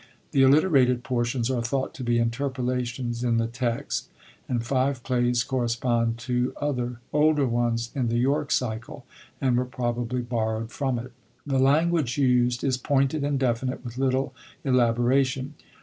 The 0.31 0.41
alliterated 0.41 1.03
portions 1.03 1.51
are 1.51 1.61
thought 1.61 1.93
to 1.93 2.03
be 2.03 2.17
interpolations 2.17 3.23
in 3.23 3.37
the 3.37 3.45
text, 3.45 4.09
and 4.49 4.65
five 4.65 5.03
plays 5.03 5.43
corre 5.43 5.67
spond 5.67 6.17
to 6.25 6.53
other 6.59 6.99
older 7.13 7.45
ones 7.45 7.91
in 7.93 8.07
the 8.07 8.17
York 8.17 8.49
cycle, 8.51 9.05
and 9.39 9.55
were 9.57 9.63
probably 9.65 10.21
borrowd 10.21 10.71
from 10.71 10.97
it. 10.97 11.11
The 11.45 11.59
language 11.59 12.17
used 12.17 12.63
is 12.63 12.79
pointed 12.79 13.23
and 13.23 13.37
definite, 13.37 13.85
with 13.85 13.99
little 13.99 14.33
elaboration. 14.65 15.53